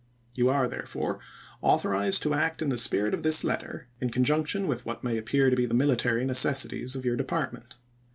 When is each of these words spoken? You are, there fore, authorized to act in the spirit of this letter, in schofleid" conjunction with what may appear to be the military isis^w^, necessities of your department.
You 0.33 0.49
are, 0.49 0.67
there 0.67 0.87
fore, 0.87 1.19
authorized 1.61 2.23
to 2.23 2.33
act 2.33 2.63
in 2.63 2.69
the 2.69 2.77
spirit 2.79 3.13
of 3.13 3.21
this 3.21 3.43
letter, 3.43 3.85
in 3.99 4.07
schofleid" 4.09 4.13
conjunction 4.13 4.67
with 4.67 4.83
what 4.83 5.03
may 5.03 5.15
appear 5.15 5.51
to 5.51 5.55
be 5.55 5.67
the 5.67 5.75
military 5.75 6.23
isis^w^, 6.23 6.27
necessities 6.27 6.95
of 6.95 7.05
your 7.05 7.15
department. 7.15 7.77